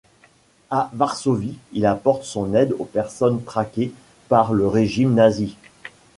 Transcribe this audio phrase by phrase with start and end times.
[0.71, 3.93] À Varsovie, il apporte son aide aux personnes traquées
[4.29, 5.55] par le régime nazi.